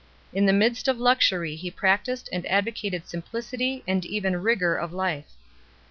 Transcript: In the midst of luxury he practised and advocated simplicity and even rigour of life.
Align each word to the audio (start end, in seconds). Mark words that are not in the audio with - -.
In 0.33 0.47
the 0.47 0.51
midst 0.51 0.87
of 0.87 0.97
luxury 0.99 1.55
he 1.55 1.69
practised 1.69 2.27
and 2.33 2.43
advocated 2.47 3.07
simplicity 3.07 3.83
and 3.87 4.03
even 4.03 4.41
rigour 4.41 4.75
of 4.75 4.91
life. 4.91 5.29